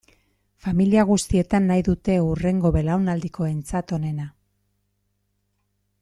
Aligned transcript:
Familia 0.67 1.03
guztietan 1.09 1.67
nahi 1.71 1.83
dute 1.89 2.15
hurrengo 2.23 2.71
belaunaldikoentzat 2.77 3.93
onena. 4.01 4.29